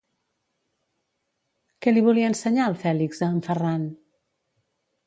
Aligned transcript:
Què 1.79 1.95
li 1.95 2.03
volia 2.09 2.33
ensenyar 2.33 2.67
el 2.73 2.79
Fèlix 2.87 3.23
a 3.25 3.31
en 3.37 3.39
Ferran? 3.51 3.87